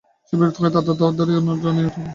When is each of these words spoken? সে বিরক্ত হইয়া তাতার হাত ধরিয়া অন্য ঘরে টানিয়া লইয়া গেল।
সে 0.27 0.33
বিরক্ত 0.39 0.57
হইয়া 0.61 0.73
তাতার 0.75 0.97
হাত 1.01 1.13
ধরিয়া 1.19 1.37
অন্য 1.39 1.49
ঘরে 1.61 1.61
টানিয়া 1.63 1.75
লইয়া 1.75 1.89
গেল। 1.95 2.07